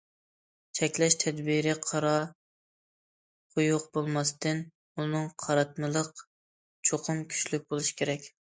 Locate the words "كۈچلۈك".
7.37-7.71